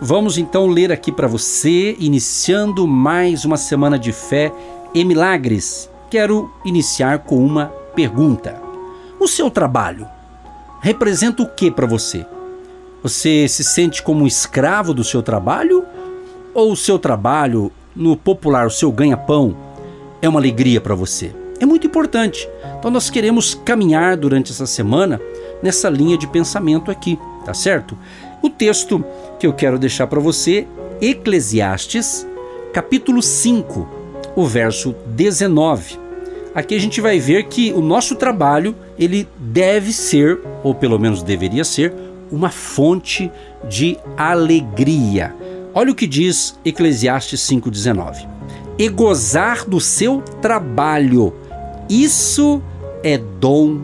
[0.00, 4.52] Vamos então ler aqui para você, iniciando mais uma semana de fé
[4.94, 5.90] e milagres.
[6.08, 7.66] Quero iniciar com uma
[7.96, 8.62] pergunta.
[9.18, 10.06] O seu trabalho
[10.80, 12.24] representa o que para você?
[13.02, 15.84] Você se sente como um escravo do seu trabalho?
[16.54, 19.56] Ou o seu trabalho, no popular, o seu ganha-pão,
[20.22, 21.34] é uma alegria para você?
[21.58, 22.48] É muito importante.
[22.78, 25.20] Então nós queremos caminhar durante essa semana
[25.60, 27.98] nessa linha de pensamento aqui, tá certo?
[28.40, 29.04] O texto
[29.38, 30.66] que eu quero deixar para você,
[31.00, 32.26] Eclesiastes,
[32.72, 33.88] capítulo 5,
[34.36, 35.98] o verso 19.
[36.54, 41.22] Aqui a gente vai ver que o nosso trabalho, ele deve ser, ou pelo menos
[41.22, 41.92] deveria ser,
[42.30, 43.30] uma fonte
[43.68, 45.34] de alegria.
[45.74, 48.26] Olha o que diz Eclesiastes 5:19.
[48.78, 51.34] E gozar do seu trabalho,
[51.90, 52.62] isso
[53.02, 53.80] é dom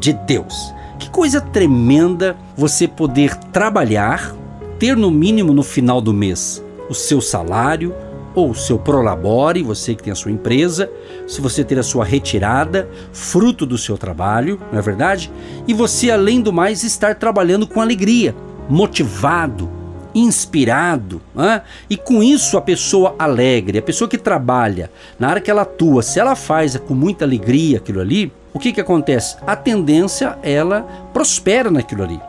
[0.00, 0.73] de Deus.
[1.04, 4.34] Que coisa tremenda você poder trabalhar,
[4.78, 7.94] ter no mínimo no final do mês o seu salário
[8.34, 10.90] ou o seu prolabore, você que tem a sua empresa,
[11.28, 15.30] se você ter a sua retirada, fruto do seu trabalho, não é verdade?
[15.68, 18.34] E você, além do mais, estar trabalhando com alegria,
[18.66, 19.68] motivado,
[20.14, 21.20] inspirado.
[21.34, 21.62] Né?
[21.88, 26.02] E com isso, a pessoa alegre, a pessoa que trabalha, na área que ela atua,
[26.02, 29.36] se ela faz com muita alegria aquilo ali, o que, que acontece?
[29.46, 32.20] A tendência, ela prospera naquilo ali,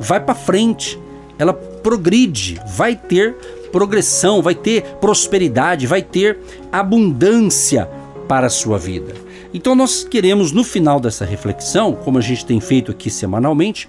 [0.00, 0.98] vai para frente,
[1.38, 3.34] ela progride, vai ter
[3.70, 6.38] progressão, vai ter prosperidade, vai ter
[6.72, 7.88] abundância
[8.26, 9.12] para a sua vida.
[9.52, 13.88] Então nós queremos no final dessa reflexão, como a gente tem feito aqui semanalmente,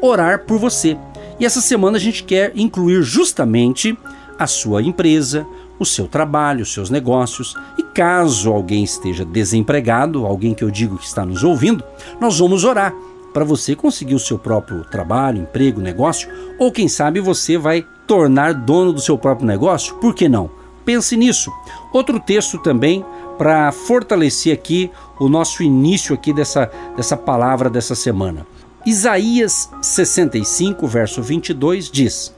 [0.00, 0.96] orar por você.
[1.40, 3.96] E essa semana a gente quer incluir justamente
[4.38, 5.46] a sua empresa,
[5.78, 7.54] o seu trabalho, os seus negócios.
[7.76, 11.84] E caso alguém esteja desempregado, alguém que eu digo que está nos ouvindo,
[12.20, 12.94] nós vamos orar
[13.32, 16.28] para você conseguir o seu próprio trabalho, emprego, negócio,
[16.58, 19.94] ou quem sabe você vai tornar dono do seu próprio negócio?
[19.96, 20.50] Por que não?
[20.84, 21.52] Pense nisso.
[21.92, 23.04] Outro texto também
[23.36, 24.90] para fortalecer aqui
[25.20, 28.46] o nosso início aqui dessa, dessa palavra dessa semana.
[28.88, 32.34] Isaías 65, verso 22 diz: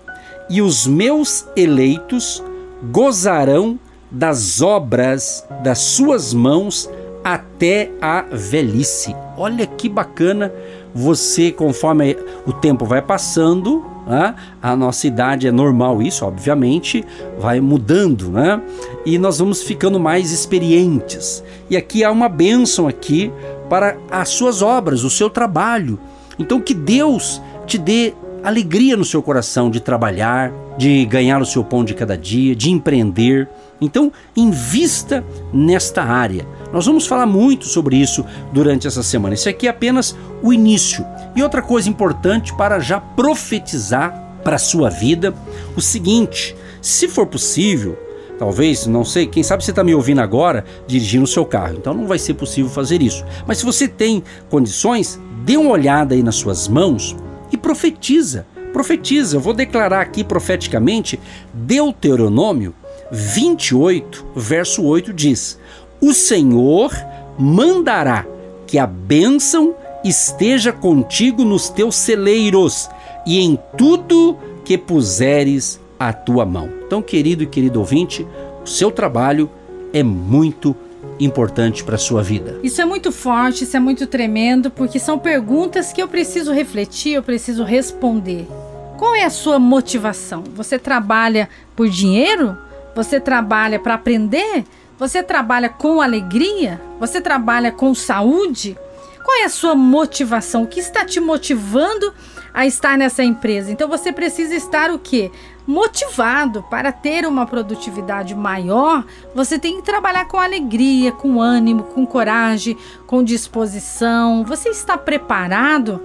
[0.49, 2.43] E os meus eleitos
[2.91, 3.78] gozarão
[4.11, 6.91] das obras das suas mãos
[7.22, 9.15] até a velhice.
[9.37, 10.53] Olha que bacana
[10.93, 14.34] você, conforme o tempo vai passando, né?
[14.60, 17.05] a nossa idade é normal, isso obviamente
[17.39, 18.60] vai mudando, né?
[19.06, 21.44] E nós vamos ficando mais experientes.
[21.71, 23.33] E aqui há uma bênção aqui
[23.69, 25.97] para as suas obras, o seu trabalho.
[26.38, 31.62] Então que Deus te dê alegria no seu coração de trabalhar, de ganhar o seu
[31.62, 33.48] pão de cada dia, de empreender.
[33.80, 36.46] Então, invista nesta área.
[36.72, 39.34] Nós vamos falar muito sobre isso durante essa semana.
[39.34, 41.04] Esse aqui é apenas o início.
[41.36, 45.34] E outra coisa importante para já profetizar para a sua vida,
[45.76, 47.98] o seguinte: se for possível,
[48.41, 51.93] talvez, não sei, quem sabe você está me ouvindo agora dirigindo o seu carro, então
[51.93, 53.23] não vai ser possível fazer isso.
[53.47, 57.15] Mas se você tem condições, dê uma olhada aí nas suas mãos
[57.53, 58.47] e profetiza.
[58.73, 61.21] Profetiza, eu vou declarar aqui profeticamente,
[61.53, 62.75] Deuteronômio
[63.11, 65.59] 28, verso 8 diz:
[66.01, 66.91] O Senhor
[67.39, 68.25] mandará
[68.67, 72.89] que a bênção esteja contigo nos teus celeiros
[73.27, 76.71] e em tudo que puseres a tua mão.
[76.87, 78.27] Então, querido e querido ouvinte,
[78.65, 79.50] o seu trabalho
[79.93, 80.75] é muito
[81.21, 82.59] importante para a sua vida.
[82.62, 87.12] Isso é muito forte, isso é muito tremendo, porque são perguntas que eu preciso refletir,
[87.12, 88.49] eu preciso responder.
[88.97, 90.43] Qual é a sua motivação?
[90.55, 92.56] Você trabalha por dinheiro?
[92.97, 94.65] Você trabalha para aprender?
[94.98, 96.80] Você trabalha com alegria?
[96.98, 98.77] Você trabalha com saúde?
[99.22, 100.63] Qual é a sua motivação?
[100.63, 102.13] O que está te motivando
[102.52, 103.70] a estar nessa empresa?
[103.70, 105.30] Então você precisa estar o quê?
[105.66, 109.04] Motivado para ter uma produtividade maior,
[109.34, 112.76] você tem que trabalhar com alegria, com ânimo, com coragem,
[113.06, 114.44] com disposição.
[114.44, 116.00] Você está preparado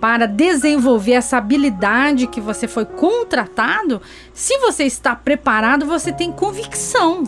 [0.00, 4.02] para desenvolver essa habilidade que você foi contratado?
[4.34, 7.24] Se você está preparado, você tem convicção.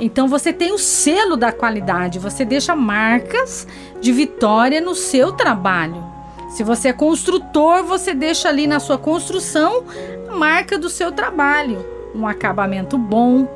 [0.00, 3.66] Então você tem o selo da qualidade, você deixa marcas
[4.00, 6.15] de vitória no seu trabalho.
[6.48, 9.84] Se você é construtor, você deixa ali na sua construção
[10.28, 11.94] a marca do seu trabalho.
[12.14, 13.46] um acabamento bom.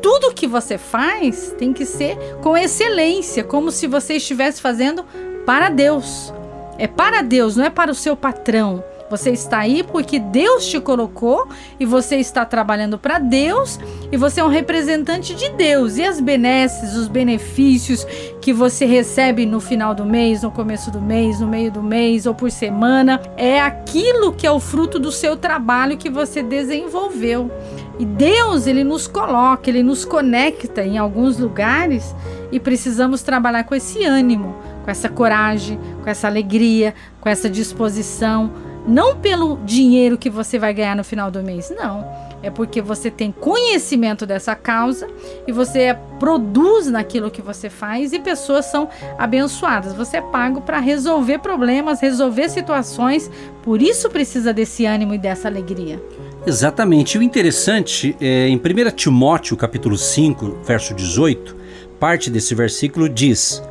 [0.00, 5.04] Tudo que você faz tem que ser com excelência, como se você estivesse fazendo
[5.44, 6.32] para Deus.
[6.78, 8.84] É para Deus, não é para o seu patrão.
[9.10, 11.46] Você está aí porque Deus te colocou
[11.78, 13.78] e você está trabalhando para Deus
[14.10, 15.98] e você é um representante de Deus.
[15.98, 18.06] E as benesses, os benefícios
[18.40, 22.24] que você recebe no final do mês, no começo do mês, no meio do mês
[22.24, 27.50] ou por semana, é aquilo que é o fruto do seu trabalho que você desenvolveu.
[27.98, 32.14] E Deus, ele nos coloca, ele nos conecta em alguns lugares
[32.50, 38.50] e precisamos trabalhar com esse ânimo, com essa coragem, com essa alegria, com essa disposição
[38.86, 42.04] não pelo dinheiro que você vai ganhar no final do mês, não.
[42.42, 45.08] É porque você tem conhecimento dessa causa
[45.46, 49.94] e você produz naquilo que você faz e pessoas são abençoadas.
[49.94, 53.30] Você é pago para resolver problemas, resolver situações,
[53.62, 56.02] por isso precisa desse ânimo e dessa alegria.
[56.46, 57.16] Exatamente.
[57.16, 61.56] O interessante é em 1 Timóteo, capítulo 5, verso 18,
[61.98, 63.62] parte desse versículo diz: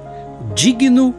[0.56, 1.13] Digno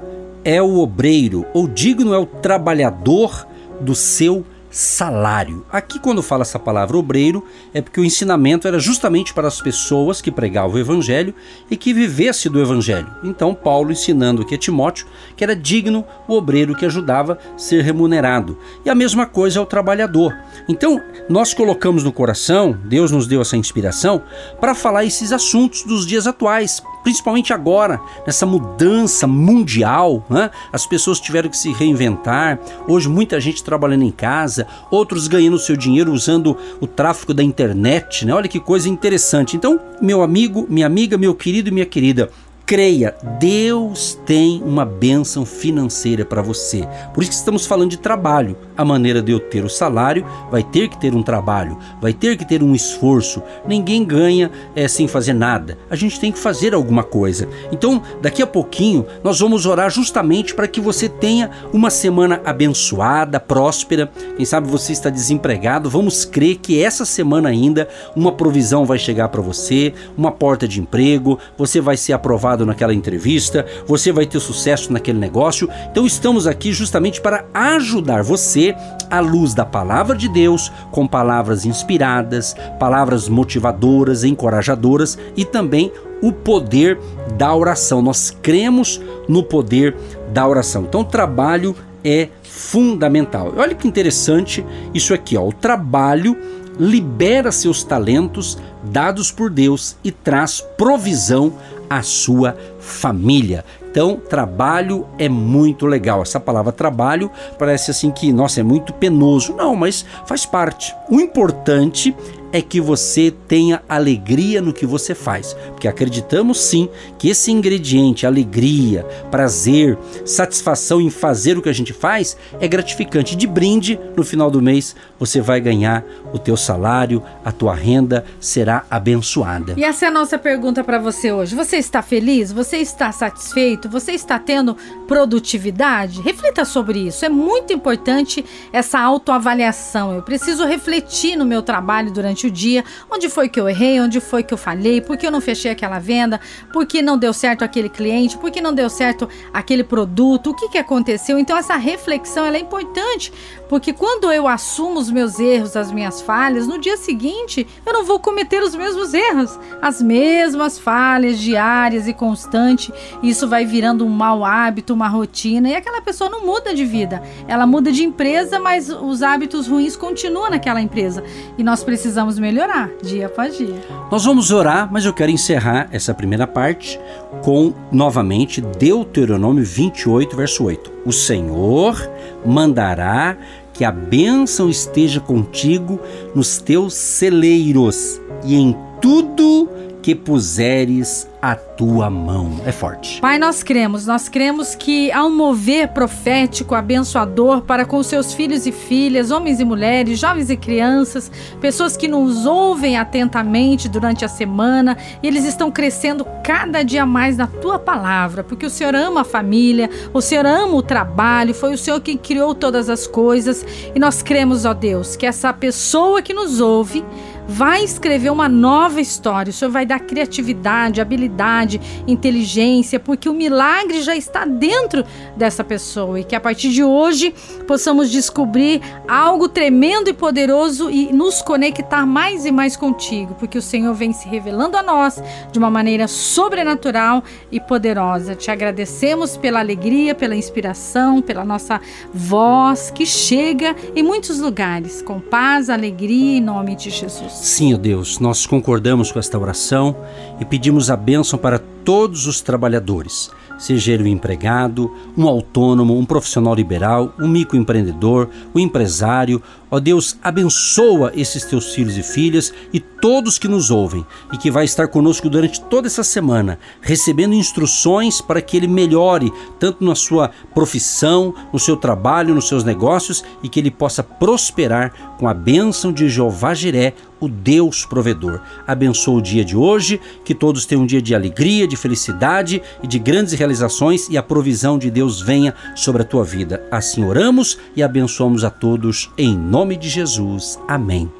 [0.44, 3.46] é o obreiro, ou digno é o trabalhador
[3.84, 5.64] do seu salário.
[5.70, 10.20] Aqui, quando fala essa palavra obreiro, é porque o ensinamento era justamente para as pessoas
[10.20, 11.32] que pregavam o evangelho
[11.70, 13.06] e que vivesse do evangelho.
[13.22, 15.06] Então, Paulo ensinando aqui a Timóteo
[15.36, 18.58] que era digno o obreiro que ajudava ser remunerado.
[18.84, 20.36] E a mesma coisa é o trabalhador.
[20.68, 24.22] Então, nós colocamos no coração, Deus nos deu essa inspiração,
[24.60, 30.50] para falar esses assuntos dos dias atuais, principalmente agora, nessa mudança mundial, né?
[30.72, 32.58] as pessoas tiveram que se reinventar.
[32.88, 38.25] Hoje, muita gente trabalhando em casa, outros ganhando seu dinheiro usando o tráfego da internet.
[38.25, 38.34] Né?
[38.34, 39.56] Olha que coisa interessante.
[39.56, 42.31] Então, meu amigo, minha amiga, meu querido e minha querida,
[42.66, 46.88] Creia, Deus tem uma bênção financeira para você.
[47.12, 48.56] Por isso que estamos falando de trabalho.
[48.75, 52.38] A maneira de eu ter o salário vai ter que ter um trabalho, vai ter
[52.38, 53.43] que ter um esforço.
[53.69, 55.76] Ninguém ganha é, sem fazer nada.
[55.90, 57.46] A gente tem que fazer alguma coisa.
[57.70, 63.38] Então, daqui a pouquinho, nós vamos orar justamente para que você tenha uma semana abençoada,
[63.38, 64.10] próspera.
[64.38, 65.90] Quem sabe você está desempregado.
[65.90, 70.81] Vamos crer que essa semana ainda uma provisão vai chegar para você, uma porta de
[70.81, 75.68] emprego, você vai ser aprovado aprovado naquela entrevista, você vai ter sucesso naquele negócio.
[75.90, 78.74] Então estamos aqui justamente para ajudar você
[79.10, 85.92] à luz da palavra de Deus, com palavras inspiradas, palavras motivadoras, encorajadoras e também
[86.22, 86.98] o poder
[87.36, 88.00] da oração.
[88.00, 89.96] Nós cremos no poder
[90.32, 90.84] da oração.
[90.88, 93.52] Então, o trabalho é fundamental.
[93.56, 94.64] Olha que interessante
[94.94, 95.46] isso aqui, ó.
[95.46, 96.36] O trabalho
[96.78, 101.54] libera seus talentos dados por Deus e traz provisão
[101.88, 103.64] à sua família.
[103.90, 106.20] Então, trabalho é muito legal.
[106.20, 109.54] Essa palavra trabalho parece assim que, nossa, é muito penoso.
[109.54, 110.94] Não, mas faz parte.
[111.08, 112.14] O importante
[112.54, 118.28] é que você tenha alegria no que você faz, porque acreditamos sim que esse ingrediente,
[118.28, 123.34] alegria, prazer, satisfação em fazer o que a gente faz é gratificante.
[123.34, 128.24] De brinde, no final do mês, você vai ganhar o teu salário, a tua renda
[128.38, 129.74] será abençoada.
[129.76, 131.56] E essa é a nossa pergunta para você hoje.
[131.56, 132.52] Você está feliz?
[132.52, 133.88] Você está satisfeito?
[133.88, 134.76] Você está tendo
[135.08, 136.20] produtividade?
[136.20, 137.24] Reflita sobre isso.
[137.24, 140.14] É muito importante essa autoavaliação.
[140.14, 144.00] Eu preciso refletir no meu trabalho durante durante o dia, onde foi que eu errei,
[144.00, 146.41] onde foi que eu falhei, por que eu não fechei aquela venda,
[146.72, 150.55] por que não deu certo aquele cliente, por que não deu certo aquele produto, o
[150.55, 151.39] que, que aconteceu.
[151.39, 153.32] Então essa reflexão é importante,
[153.69, 158.05] porque quando eu assumo os meus erros, as minhas falhas, no dia seguinte eu não
[158.05, 162.93] vou cometer os mesmos erros, as mesmas falhas diárias e constantes.
[163.22, 167.22] Isso vai virando um mau hábito, uma rotina, e aquela pessoa não muda de vida.
[167.48, 171.24] Ela muda de empresa, mas os hábitos ruins continuam naquela empresa.
[171.56, 173.81] E nós precisamos precisamos melhorar dia após dia.
[174.10, 176.98] Nós vamos orar, mas eu quero encerrar essa primeira parte
[177.43, 180.93] com novamente Deuteronômio 28, verso 8.
[181.04, 182.10] O Senhor
[182.44, 183.36] mandará
[183.72, 186.00] que a bênção esteja contigo
[186.34, 189.69] nos teus celeiros e em tudo
[190.05, 192.61] que puseres a tua mão.
[192.67, 193.23] É forte.
[193.23, 198.67] Pai, nós cremos, nós cremos que há um mover profético, abençoador para com seus filhos
[198.67, 204.29] e filhas, homens e mulheres, jovens e crianças, pessoas que nos ouvem atentamente durante a
[204.29, 209.23] semana, e eles estão crescendo cada dia mais na tua palavra, porque o Senhor ama
[209.23, 213.65] a família, o Senhor ama o trabalho, foi o Senhor quem criou todas as coisas,
[213.94, 217.03] e nós cremos, ó Deus, que essa pessoa que nos ouve
[217.48, 219.51] vai escrever uma nova história.
[219.51, 225.05] O Senhor vai dar criatividade, habilidade, inteligência, porque o milagre já está dentro
[225.36, 227.34] dessa pessoa e que a partir de hoje
[227.67, 233.63] possamos descobrir algo tremendo e poderoso e nos conectar mais e mais contigo, porque o
[233.63, 235.22] Senhor vem se revelando a nós
[235.53, 238.34] de uma maneira sobrenatural e poderosa.
[238.34, 241.81] Te agradecemos pela alegria, pela inspiração, pela nossa
[242.13, 247.33] voz que chega em muitos lugares com paz, alegria em nome de Jesus.
[247.34, 249.96] Sim, ó Deus, nós concordamos com esta oração
[250.41, 256.05] e pedimos a bênção para todos os trabalhadores seja ele um empregado, um autônomo, um
[256.05, 259.43] profissional liberal, um microempreendedor, um empresário.
[259.74, 264.48] Ó Deus, abençoa esses teus filhos e filhas e todos que nos ouvem e que
[264.48, 269.96] vai estar conosco durante toda essa semana, recebendo instruções para que ele melhore tanto na
[269.96, 275.34] sua profissão, no seu trabalho, nos seus negócios e que ele possa prosperar com a
[275.34, 278.40] bênção de Jeová Jiré, o Deus provedor.
[278.66, 282.86] Abençoa o dia de hoje, que todos tenham um dia de alegria, de felicidade e
[282.86, 286.66] de grandes realizações e a provisão de Deus venha sobre a tua vida.
[286.70, 290.60] Assim oramos e abençoamos a todos em nome de Jesus.
[290.68, 291.10] Amém.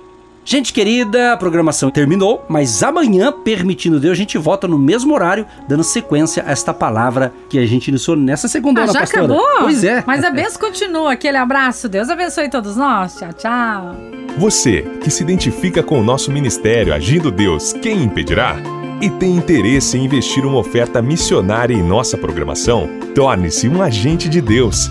[0.45, 5.47] Gente querida, a programação terminou, mas amanhã, permitindo Deus, a gente volta no mesmo horário,
[5.67, 9.25] dando sequência a esta palavra que a gente iniciou nessa segunda ah, já pastora.
[9.25, 9.43] acabou?
[9.61, 10.05] Pois é.
[10.07, 11.13] Mas a bênção continua.
[11.13, 11.89] Aquele abraço.
[11.89, 13.17] Deus abençoe todos nós.
[13.17, 13.97] Tchau, tchau.
[14.37, 18.57] Você que se identifica com o nosso ministério Agindo Deus, quem impedirá?
[19.01, 22.87] E tem interesse em investir uma oferta missionária em nossa programação?
[23.15, 24.91] Torne-se um agente de Deus